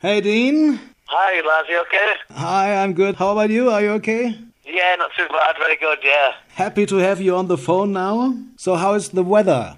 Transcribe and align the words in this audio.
Hey, 0.00 0.22
Dean. 0.22 0.80
Hi, 1.08 1.46
lads, 1.46 1.68
you 1.68 1.78
okay? 1.82 2.12
Hi, 2.30 2.82
I'm 2.82 2.94
good. 2.94 3.16
How 3.16 3.32
about 3.32 3.50
you? 3.50 3.68
Are 3.70 3.82
you 3.82 3.90
okay? 4.00 4.34
Yeah, 4.64 4.94
not 4.96 5.10
too 5.14 5.26
bad, 5.28 5.56
very 5.58 5.76
good, 5.76 5.98
yeah. 6.02 6.32
Happy 6.54 6.86
to 6.86 6.96
have 6.96 7.20
you 7.20 7.34
on 7.36 7.48
the 7.48 7.58
phone 7.58 7.92
now. 7.92 8.34
So, 8.56 8.76
how 8.76 8.94
is 8.94 9.10
the 9.10 9.22
weather? 9.22 9.76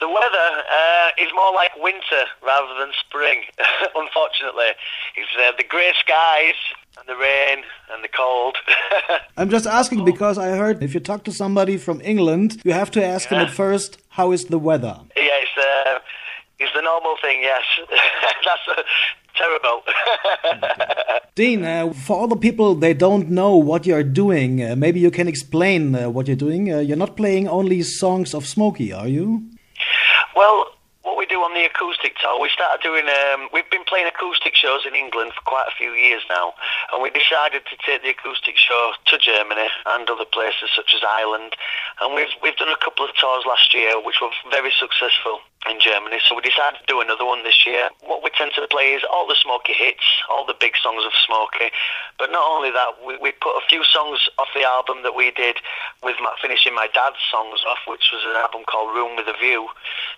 The 0.00 0.08
weather 0.08 0.48
uh, 0.80 1.08
is 1.22 1.28
more 1.34 1.52
like 1.52 1.72
winter 1.76 2.24
rather 2.42 2.72
than 2.80 2.92
spring, 3.06 3.42
unfortunately. 3.94 4.70
It's 5.16 5.28
uh, 5.38 5.52
the 5.58 5.64
grey 5.64 5.92
skies 6.00 6.54
and 6.98 7.06
the 7.06 7.16
rain 7.16 7.62
and 7.92 8.02
the 8.02 8.08
cold. 8.08 8.56
I'm 9.36 9.50
just 9.50 9.66
asking 9.66 10.06
because 10.06 10.38
I 10.38 10.56
heard 10.56 10.82
if 10.82 10.94
you 10.94 11.00
talk 11.00 11.24
to 11.24 11.32
somebody 11.32 11.76
from 11.76 12.00
England, 12.00 12.62
you 12.64 12.72
have 12.72 12.90
to 12.92 13.04
ask 13.04 13.28
them 13.28 13.40
at 13.40 13.50
first, 13.50 13.98
how 14.08 14.32
is 14.32 14.46
the 14.46 14.58
weather? 14.58 14.96
yeah, 15.14 15.44
it's, 15.44 15.56
uh, 15.58 15.98
it's 16.58 16.72
the 16.74 16.82
normal 16.82 17.16
thing, 17.20 17.42
yes. 17.42 17.64
That's 18.46 18.88
terrible. 19.42 19.82
Dean, 21.34 21.64
uh, 21.64 21.92
for 21.92 22.16
all 22.18 22.28
the 22.28 22.36
people 22.36 22.74
they 22.74 22.94
don't 22.94 23.30
know 23.30 23.56
what 23.56 23.86
you're 23.86 24.04
doing, 24.04 24.62
uh, 24.62 24.76
maybe 24.76 25.00
you 25.00 25.10
can 25.10 25.28
explain 25.28 25.94
uh, 25.94 26.10
what 26.10 26.26
you're 26.26 26.44
doing. 26.48 26.72
Uh, 26.72 26.78
you're 26.78 27.02
not 27.06 27.16
playing 27.16 27.48
only 27.48 27.82
songs 27.82 28.34
of 28.34 28.44
Smokie, 28.44 28.96
are 28.96 29.08
you? 29.08 29.42
Well, 30.36 30.66
what 31.02 31.18
we 31.18 31.26
do 31.26 31.40
on 31.40 31.52
the 31.54 31.66
acoustic 31.66 32.14
tour, 32.22 32.40
we 32.40 32.48
started 32.54 32.82
doing. 32.82 33.06
Um, 33.08 33.48
we've 33.52 33.68
been 33.70 33.84
playing 33.84 34.06
acoustic 34.06 34.54
shows 34.54 34.86
in 34.86 34.94
England 34.94 35.32
for 35.34 35.42
quite 35.42 35.66
a 35.66 35.74
few 35.76 35.92
years 35.92 36.22
now, 36.30 36.54
and 36.92 37.02
we 37.02 37.10
decided 37.10 37.62
to 37.66 37.76
take 37.84 38.02
the 38.02 38.10
acoustic 38.10 38.56
show 38.56 38.92
to 39.06 39.18
Germany 39.18 39.68
and 39.86 40.08
other 40.08 40.24
places 40.24 40.70
such 40.76 40.94
as 40.94 41.02
Ireland. 41.02 41.52
And 42.00 42.14
we've 42.14 42.32
we've 42.42 42.56
done 42.56 42.70
a 42.70 42.78
couple 42.84 43.04
of 43.04 43.10
tours 43.18 43.44
last 43.46 43.74
year, 43.74 43.98
which 43.98 44.22
were 44.22 44.30
very 44.50 44.72
successful 44.78 45.42
in 45.70 45.78
Germany. 45.78 46.18
So 46.26 46.34
we 46.34 46.42
decided 46.42 46.82
to 46.82 46.88
do 46.90 47.00
another 47.00 47.24
one 47.24 47.44
this 47.44 47.62
year. 47.66 47.90
What 48.02 48.22
we 48.22 48.30
tend 48.34 48.52
to 48.58 48.66
play 48.66 48.98
is 48.98 49.02
all 49.06 49.26
the 49.26 49.38
Smokie 49.38 49.76
hits, 49.76 50.02
all 50.30 50.44
the 50.44 50.58
big 50.58 50.74
songs 50.82 51.06
of 51.06 51.14
Smokie. 51.22 51.70
But 52.18 52.34
not 52.34 52.42
only 52.42 52.70
that, 52.74 52.98
we, 52.98 53.16
we 53.18 53.30
put 53.38 53.54
a 53.54 53.64
few 53.70 53.84
songs 53.86 54.18
off 54.38 54.50
the 54.54 54.66
album 54.66 55.02
that 55.06 55.14
we 55.14 55.30
did 55.30 55.62
with 56.02 56.18
my, 56.18 56.34
finishing 56.42 56.74
my 56.74 56.90
dad's 56.90 57.22
songs 57.30 57.62
off, 57.66 57.78
which 57.86 58.10
was 58.10 58.26
an 58.26 58.34
album 58.42 58.66
called 58.66 58.90
Room 58.94 59.14
with 59.14 59.30
a 59.30 59.38
View. 59.38 59.70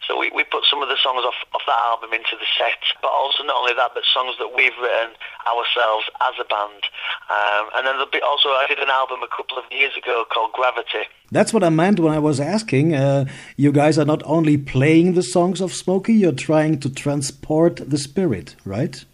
So 0.08 0.16
we, 0.16 0.32
we 0.32 0.44
put 0.48 0.64
some 0.64 0.80
of 0.80 0.88
the 0.88 1.00
songs 1.00 1.24
off, 1.28 1.36
off 1.52 1.64
that 1.68 1.82
album 1.92 2.16
into 2.16 2.40
the 2.40 2.48
set. 2.56 2.80
But 3.04 3.12
also 3.12 3.44
not 3.44 3.60
only 3.60 3.76
that, 3.76 3.92
but 3.92 4.08
songs 4.08 4.40
that 4.40 4.56
we've 4.56 4.76
written 4.80 5.12
ourselves 5.44 6.08
as 6.24 6.40
a 6.40 6.48
band. 6.48 6.88
Um, 7.30 7.70
and 7.74 7.86
then 7.86 7.94
there'll 7.96 8.10
be 8.10 8.20
also 8.20 8.50
I 8.50 8.66
did 8.68 8.78
an 8.78 8.90
album 8.90 9.20
a 9.22 9.36
couple 9.36 9.56
of 9.56 9.64
years 9.70 9.92
ago 9.96 10.24
called 10.32 10.52
Gravity. 10.52 11.08
That's 11.30 11.54
what 11.54 11.64
I 11.64 11.70
meant 11.70 11.98
when 11.98 12.12
I 12.12 12.18
was 12.18 12.38
asking. 12.38 12.94
Uh, 12.94 13.24
you 13.56 13.72
guys 13.72 13.98
are 13.98 14.04
not 14.04 14.22
only 14.24 14.58
playing 14.58 15.14
the 15.14 15.22
songs 15.22 15.60
of 15.60 15.72
Smokie, 15.72 16.18
you're 16.18 16.32
trying 16.32 16.80
to 16.80 16.90
transport 16.90 17.76
the 17.88 17.98
spirit, 17.98 18.56
right? 18.64 19.04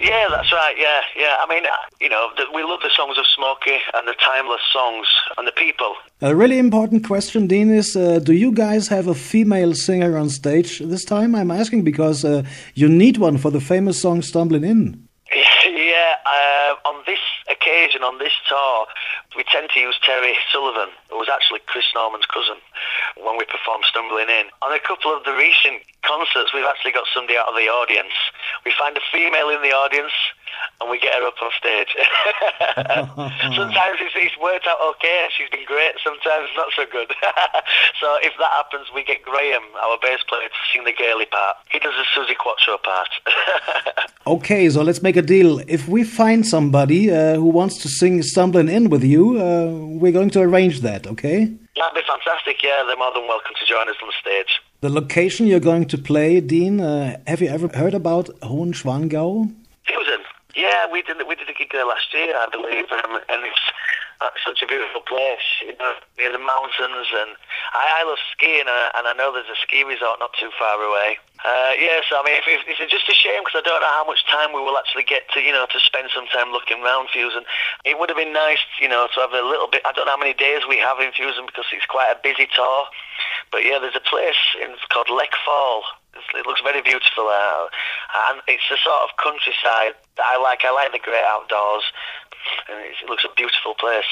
Yeah, 0.00 0.28
that's 0.30 0.52
right. 0.52 0.76
Yeah, 0.78 1.00
yeah. 1.16 1.36
I 1.40 1.46
mean, 1.48 1.64
uh, 1.64 1.70
you 2.00 2.10
know, 2.10 2.28
the, 2.36 2.44
we 2.54 2.62
love 2.62 2.80
the 2.82 2.90
songs 2.94 3.16
of 3.16 3.24
Smokie 3.36 3.78
and 3.94 4.06
the 4.06 4.14
timeless 4.22 4.60
songs 4.70 5.06
and 5.38 5.48
the 5.48 5.52
people. 5.52 5.96
A 6.20 6.36
really 6.36 6.58
important 6.58 7.04
question, 7.04 7.46
Dean, 7.46 7.70
is 7.70 7.96
uh, 7.96 8.18
do 8.18 8.34
you 8.34 8.52
guys 8.52 8.88
have 8.88 9.06
a 9.06 9.14
female 9.14 9.74
singer 9.74 10.18
on 10.18 10.28
stage 10.28 10.80
this 10.80 11.04
time? 11.04 11.34
I'm 11.34 11.50
asking 11.50 11.82
because 11.82 12.24
uh, 12.24 12.42
you 12.74 12.88
need 12.88 13.16
one 13.16 13.38
for 13.38 13.50
the 13.50 13.60
famous 13.60 14.00
song 14.00 14.20
Stumbling 14.20 14.64
In. 14.64 15.05
Uh, 16.66 16.74
on 16.88 17.02
this 17.06 17.22
occasion, 17.46 18.02
on 18.02 18.18
this 18.18 18.34
tour, 18.48 18.86
we 19.36 19.44
tend 19.46 19.70
to 19.74 19.78
use 19.78 19.94
Terry 20.02 20.34
Sullivan, 20.50 20.90
who 21.10 21.18
was 21.18 21.30
actually 21.30 21.60
Chris 21.66 21.86
Norman's 21.94 22.26
cousin, 22.26 22.58
when 23.14 23.38
we 23.38 23.46
perform 23.46 23.86
Stumbling 23.86 24.28
In. 24.28 24.50
On 24.62 24.74
a 24.74 24.82
couple 24.82 25.14
of 25.14 25.22
the 25.22 25.32
recent 25.32 25.82
concerts, 26.02 26.50
we've 26.50 26.66
actually 26.66 26.92
got 26.92 27.06
somebody 27.14 27.38
out 27.38 27.48
of 27.48 27.54
the 27.54 27.70
audience. 27.70 28.14
We 28.66 28.74
find 28.74 28.96
a 28.98 29.04
female 29.14 29.50
in 29.54 29.62
the 29.62 29.70
audience, 29.70 30.14
and 30.80 30.90
we 30.90 30.98
get 30.98 31.14
her 31.14 31.26
up 31.26 31.34
on 31.42 31.50
stage. 31.58 31.92
Sometimes 33.56 33.98
it's, 34.00 34.14
it's 34.16 34.38
worked 34.38 34.66
out 34.66 34.78
okay, 34.96 35.28
she's 35.36 35.50
been 35.50 35.64
great, 35.66 35.94
sometimes 36.02 36.48
not 36.56 36.68
so 36.76 36.84
good. 36.90 37.08
so 38.00 38.16
if 38.22 38.32
that 38.38 38.52
happens, 38.52 38.86
we 38.94 39.04
get 39.04 39.22
Graham, 39.22 39.62
our 39.82 39.98
bass 40.00 40.20
player, 40.28 40.48
to 40.48 40.60
sing 40.72 40.84
the 40.84 40.92
girly 40.92 41.26
part. 41.26 41.56
He 41.70 41.78
does 41.78 41.94
the 41.94 42.06
Suzi 42.14 42.36
Quatro 42.36 42.78
part. 42.78 43.08
Okay, 44.26 44.68
so 44.68 44.82
let's 44.82 45.02
make 45.02 45.16
a 45.16 45.22
deal. 45.22 45.60
If 45.68 45.86
we 45.86 46.02
find 46.02 46.44
somebody 46.44 47.12
uh, 47.12 47.36
who 47.36 47.44
wants 47.44 47.80
to 47.82 47.88
sing 47.88 48.24
Stumbling 48.24 48.68
In 48.68 48.90
with 48.90 49.04
you, 49.04 49.40
uh, 49.40 49.70
we're 50.00 50.10
going 50.10 50.30
to 50.30 50.40
arrange 50.40 50.80
that, 50.80 51.06
okay? 51.06 51.44
That'd 51.76 51.94
be 51.94 52.00
fantastic, 52.08 52.60
yeah. 52.60 52.82
They're 52.88 52.96
more 52.96 53.12
than 53.14 53.28
welcome 53.28 53.52
to 53.60 53.66
join 53.66 53.88
us 53.88 53.94
on 54.02 54.10
stage. 54.20 54.60
The 54.80 54.90
location 54.90 55.46
you're 55.46 55.60
going 55.60 55.84
to 55.86 55.98
play, 55.98 56.40
Dean, 56.40 56.80
uh, 56.80 57.20
have 57.28 57.40
you 57.40 57.46
ever 57.46 57.68
heard 57.68 57.94
about 57.94 58.26
Hohenschwangau? 58.40 59.54
Susan, 59.86 60.24
yeah, 60.56 60.90
we 60.90 61.02
did 61.02 61.20
we 61.28 61.36
did 61.36 61.48
a 61.48 61.52
gig 61.52 61.70
there 61.70 61.84
last 61.84 62.08
year, 62.12 62.32
I 62.32 62.48
believe, 62.50 62.88
um, 62.90 63.20
and 63.28 63.44
it's 63.44 63.66
uh, 64.20 64.32
such 64.40 64.62
a 64.62 64.66
beautiful 64.66 65.04
place, 65.04 65.44
you 65.60 65.76
know, 65.76 65.92
near 66.16 66.32
the 66.32 66.40
mountains, 66.40 67.12
and 67.12 67.36
I, 67.76 68.00
I 68.00 68.08
love 68.08 68.18
skiing, 68.32 68.64
uh, 68.64 68.96
and 68.96 69.04
I 69.04 69.12
know 69.12 69.32
there's 69.32 69.52
a 69.52 69.60
ski 69.60 69.84
resort 69.84 70.16
not 70.18 70.32
too 70.40 70.48
far 70.56 70.80
away. 70.80 71.20
Uh, 71.44 71.76
yeah, 71.76 72.00
so 72.08 72.16
I 72.16 72.24
mean, 72.24 72.40
if, 72.40 72.48
if, 72.48 72.80
it's 72.80 72.90
just 72.90 73.12
a 73.12 73.14
shame 73.14 73.44
because 73.44 73.60
I 73.60 73.64
don't 73.68 73.84
know 73.84 73.94
how 74.00 74.08
much 74.08 74.24
time 74.32 74.56
we 74.56 74.64
will 74.64 74.80
actually 74.80 75.04
get 75.04 75.28
to, 75.36 75.44
you 75.44 75.52
know, 75.52 75.68
to 75.68 75.78
spend 75.84 76.08
some 76.16 76.24
time 76.32 76.48
looking 76.50 76.80
around 76.80 77.12
Füssen. 77.12 77.44
It 77.84 78.00
would 78.00 78.08
have 78.08 78.16
been 78.16 78.32
nice, 78.32 78.64
you 78.80 78.88
know, 78.88 79.06
to 79.12 79.18
have 79.20 79.36
a 79.36 79.44
little 79.44 79.68
bit. 79.68 79.84
I 79.84 79.92
don't 79.92 80.08
know 80.08 80.16
how 80.16 80.24
many 80.24 80.32
days 80.32 80.64
we 80.64 80.80
have 80.80 80.96
in 81.04 81.12
Füssen 81.12 81.44
because 81.44 81.68
it's 81.70 81.86
quite 81.86 82.08
a 82.08 82.18
busy 82.24 82.48
tour. 82.48 82.88
But 83.52 83.68
yeah, 83.68 83.78
there's 83.78 83.96
a 83.96 84.02
place 84.08 84.40
in, 84.58 84.74
called 84.88 85.12
Lake 85.12 85.36
Fall. 85.44 85.84
It 86.34 86.46
looks 86.46 86.60
very 86.62 86.82
beautiful 86.82 87.26
there, 87.26 87.68
and 88.28 88.42
it's 88.48 88.62
the 88.70 88.78
sort 88.82 89.02
of 89.04 89.10
countryside 89.22 89.94
that 90.16 90.26
I 90.26 90.36
like. 90.40 90.64
I 90.64 90.72
like 90.72 90.92
the 90.92 90.98
great 90.98 91.24
outdoors, 91.24 91.84
and 92.68 92.78
it 92.80 93.08
looks 93.08 93.24
a 93.24 93.34
beautiful 93.34 93.74
place. 93.74 94.10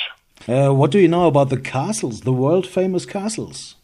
Uh, 0.49 0.75
what 0.75 0.91
do 0.91 0.99
you 0.99 1.09
know 1.09 1.27
about 1.27 1.49
the 1.51 1.61
castles, 1.61 2.23
the 2.23 2.33
world 2.33 2.67
famous 2.67 3.07
castles? 3.07 3.77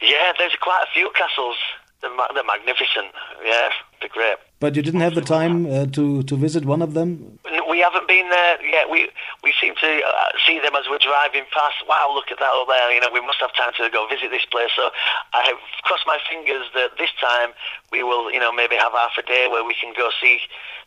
Yeah, 0.00 0.32
there's 0.38 0.56
quite 0.60 0.84
a 0.84 0.92
few 0.92 1.10
castles. 1.14 1.56
They're, 2.04 2.12
they're 2.34 2.44
magnificent. 2.44 3.08
Yeah, 3.40 3.72
they're 4.00 4.12
great. 4.12 4.36
But 4.60 4.76
you 4.76 4.82
didn't 4.82 5.00
have 5.00 5.14
the 5.14 5.24
time 5.24 5.64
uh, 5.64 5.86
to, 5.96 6.22
to 6.24 6.36
visit 6.36 6.64
one 6.64 6.82
of 6.82 6.92
them? 6.92 7.38
We 7.68 7.80
haven't 7.80 8.06
been 8.06 8.28
there 8.28 8.60
yet. 8.64 8.90
We 8.90 9.08
we 9.42 9.52
seem 9.60 9.74
to 9.80 9.90
uh, 10.04 10.30
see 10.46 10.60
them 10.60 10.74
as 10.76 10.84
we're 10.88 11.02
driving 11.02 11.44
past. 11.52 11.80
Wow, 11.88 12.12
look 12.14 12.30
at 12.30 12.38
that 12.38 12.52
up 12.52 12.68
there. 12.68 12.92
You 12.92 13.00
know, 13.00 13.08
we 13.12 13.20
must 13.20 13.40
have 13.40 13.52
time 13.56 13.72
to 13.78 13.90
go 13.90 14.06
visit 14.08 14.30
this 14.30 14.44
place. 14.44 14.70
So 14.76 14.90
I 15.32 15.42
have 15.48 15.58
crossed 15.82 16.06
my 16.06 16.18
fingers 16.30 16.64
that 16.74 16.96
this 16.98 17.10
time 17.20 17.50
we 17.90 18.02
will, 18.02 18.30
you 18.30 18.38
know, 18.38 18.52
maybe 18.52 18.76
have 18.76 18.92
half 18.92 19.16
a 19.18 19.22
day 19.22 19.48
where 19.50 19.64
we 19.64 19.74
can 19.80 19.92
go 19.96 20.10
see 20.20 20.38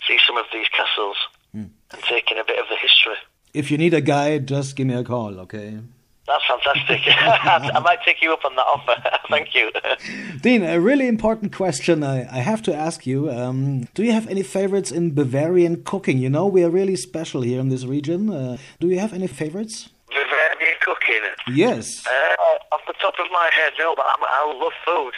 see 0.07 0.17
some 0.25 0.37
of 0.37 0.45
these 0.53 0.69
castles 0.69 1.17
and 1.53 1.69
take 2.03 2.31
in 2.31 2.37
a 2.37 2.45
bit 2.45 2.59
of 2.59 2.65
the 2.69 2.77
history. 2.77 3.19
If 3.53 3.71
you 3.71 3.77
need 3.77 3.93
a 3.93 4.01
guide, 4.01 4.47
just 4.47 4.75
give 4.75 4.87
me 4.87 4.93
a 4.93 5.03
call, 5.03 5.39
okay? 5.41 5.79
That's 6.27 6.45
fantastic. 6.45 7.01
I 7.07 7.79
might 7.79 8.03
take 8.03 8.21
you 8.21 8.33
up 8.33 8.43
on 8.43 8.55
that 8.55 8.65
offer. 8.65 8.95
Thank 9.29 9.55
you. 9.55 9.71
Dean, 10.41 10.61
a 10.63 10.79
really 10.79 11.07
important 11.07 11.53
question 11.53 12.03
I, 12.03 12.27
I 12.29 12.39
have 12.39 12.61
to 12.63 12.75
ask 12.75 13.07
you. 13.07 13.31
Um, 13.31 13.87
do 13.93 14.03
you 14.03 14.11
have 14.11 14.27
any 14.27 14.43
favorites 14.43 14.91
in 14.91 15.13
Bavarian 15.13 15.83
cooking? 15.83 16.17
You 16.17 16.29
know, 16.29 16.45
we 16.45 16.63
are 16.65 16.69
really 16.69 16.97
special 16.97 17.41
here 17.41 17.61
in 17.61 17.69
this 17.69 17.85
region. 17.85 18.29
Uh, 18.29 18.57
do 18.81 18.89
you 18.89 18.99
have 18.99 19.13
any 19.13 19.27
favorites? 19.27 19.89
Bavarian 20.09 20.77
cooking. 20.81 21.21
Yes. 21.47 22.05
Uh, 22.05 22.75
off 22.75 22.81
the 22.87 22.93
top 23.01 23.13
of 23.19 23.27
my 23.31 23.49
head, 23.53 23.71
no, 23.79 23.95
but 23.95 24.05
I'm, 24.05 24.23
I 24.23 24.53
love 24.61 24.73
food. 24.83 25.13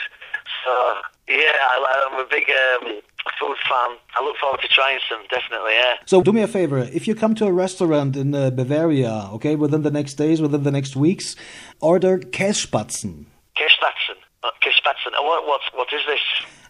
So, 0.64 0.94
yeah, 1.28 1.58
I, 1.72 2.08
I'm 2.12 2.20
a 2.20 2.30
big 2.30 2.46
um, 2.50 3.02
food 3.40 3.58
fan. 3.70 3.98
I 4.16 4.24
look 4.24 4.38
forward 4.38 4.62
to 4.62 4.68
trying 4.68 5.00
some, 5.10 5.22
definitely, 5.30 5.74
yeah. 5.74 5.96
So 6.06 6.22
do 6.22 6.32
me 6.32 6.42
a 6.42 6.48
favor. 6.48 6.80
If 6.80 7.08
you 7.08 7.16
come 7.16 7.36
to 7.36 7.46
a 7.46 7.52
restaurant 7.52 8.16
in 8.16 8.34
uh, 8.34 8.50
Bavaria, 8.50 9.30
okay, 9.34 9.56
within 9.56 9.84
the 9.84 9.92
next 9.92 10.16
days, 10.16 10.42
within 10.42 10.64
the 10.64 10.72
next 10.72 10.96
weeks, 10.96 11.36
order 11.82 12.20
Kässpatzen. 12.20 13.26
Kirchspatzen. 13.58 14.18
Uh, 14.44 14.52
Kirchspatzen. 14.64 15.14
Uh, 15.18 15.24
what, 15.24 15.46
what, 15.46 15.62
what 15.74 15.88
is 15.94 16.02
this? 16.08 16.20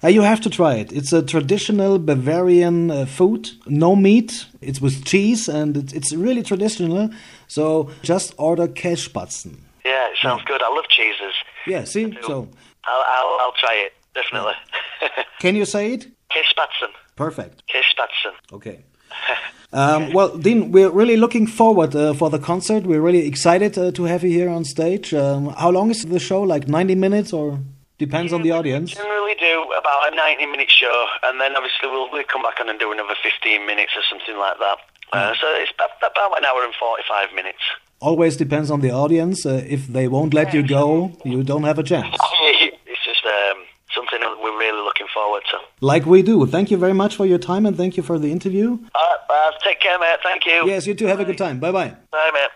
Uh, 0.03 0.08
you 0.08 0.22
have 0.22 0.42
to 0.42 0.50
try 0.50 0.75
it. 0.75 0.92
It's 0.92 1.12
a 1.14 1.22
traditional 1.22 2.00
Bavarian 2.00 2.90
uh, 2.90 3.05
food, 3.05 3.50
no 3.67 3.96
meat. 3.96 4.46
It's 4.62 4.79
with 4.82 5.05
cheese, 5.05 5.47
and 5.47 5.76
it's, 5.78 5.94
it's 5.94 6.14
really 6.14 6.41
traditional. 6.41 7.09
So 7.47 7.91
just 8.02 8.34
order 8.38 8.67
Kässpatzen. 8.67 9.58
Yeah, 9.85 10.09
it 10.09 10.17
sounds 10.22 10.44
good. 10.46 10.62
I 10.62 10.70
love 10.70 10.85
cheeses. 10.90 11.34
Yeah, 11.67 11.84
see? 11.84 12.17
So 12.22 12.47
I'll, 12.85 13.03
I'll, 13.08 13.40
I'll 13.41 13.53
try 13.53 13.85
it, 13.85 13.94
definitely. 14.14 14.53
can 15.40 15.55
you 15.55 15.66
say 15.66 15.94
it? 15.94 16.08
Kirchspatzen. 16.59 16.91
Perfect. 17.16 17.64
Kirchspatzen. 17.67 18.34
Okay. 18.53 18.84
Um, 19.72 20.14
well, 20.14 20.35
Dean, 20.35 20.72
we're 20.72 20.90
really 20.90 21.16
looking 21.16 21.46
forward 21.46 21.96
uh, 21.96 22.16
for 22.16 22.32
the 22.32 22.40
concert. 22.40 22.88
We're 22.88 23.02
really 23.02 23.28
excited 23.28 23.78
uh, 23.78 23.91
to 23.91 24.06
have 24.06 24.23
you 24.23 24.32
here 24.32 24.50
on 24.50 24.66
stage. 24.66 25.14
Um, 25.14 25.50
how 25.50 25.70
long 25.70 25.91
is 25.91 26.03
the 26.06 26.17
show? 26.17 26.41
Like 26.41 26.67
90 26.67 26.96
minutes 26.96 27.34
or 27.34 27.59
depends 28.00 28.34
on 28.34 28.41
the 28.41 28.50
audience? 28.50 28.96
generally 28.96 29.35
do 29.40 29.72
about 29.78 30.11
a 30.11 30.16
90 30.16 30.47
minute 30.47 30.72
show, 30.72 31.06
and 31.22 31.40
then 31.40 31.56
obviously 31.56 31.88
we'll, 31.88 32.09
we'll 32.11 32.23
come 32.23 32.41
back 32.41 32.59
on 32.59 32.67
and 32.67 32.79
do 32.79 32.91
another 32.91 33.14
15 33.22 33.64
minutes 33.67 33.91
or 33.96 34.02
something 34.09 34.40
like 34.40 34.58
that. 34.58 34.78
Uh, 35.14 35.35
so 35.40 35.46
it's 35.62 35.72
about, 35.76 35.91
about 36.02 36.35
an 36.40 36.46
hour 36.46 36.64
and 36.64 36.73
45 36.73 37.35
minutes. 37.35 37.59
Always 38.00 38.38
depends 38.38 38.72
on 38.72 38.82
the 38.82 38.90
audience. 38.90 39.46
Uh, 39.46 39.64
if 39.67 39.85
they 39.85 40.08
won't 40.08 40.34
let 40.34 40.52
you 40.52 40.67
go, 40.67 41.12
you 41.23 41.44
don't 41.44 41.66
have 41.66 41.78
a 41.78 41.84
chance. 41.84 42.17
It's 42.90 43.05
just 43.05 43.23
um, 43.23 43.66
something 43.94 44.20
that 44.20 44.35
we're 44.41 44.58
really 44.58 44.82
looking 44.84 45.08
forward 45.19 45.43
to. 45.51 45.57
Like 45.81 46.05
we 46.05 46.21
do. 46.31 46.45
Thank 46.55 46.71
you 46.71 46.77
very 46.85 46.93
much 47.01 47.16
for 47.19 47.25
your 47.25 47.41
time 47.51 47.66
and 47.66 47.75
thank 47.81 47.97
you 47.97 48.03
for 48.09 48.17
the 48.23 48.31
interview. 48.31 48.67
All 48.69 49.07
right, 49.09 49.21
uh, 49.29 49.51
take 49.67 49.79
care, 49.85 49.97
mate. 49.99 50.19
Thank 50.23 50.45
you. 50.45 50.57
Yes, 50.73 50.87
you 50.87 50.93
too. 50.93 51.07
Have 51.07 51.19
a 51.19 51.25
good 51.25 51.37
time. 51.45 51.59
Bye 51.59 51.71
bye. 51.71 51.91
Bye. 52.11 52.51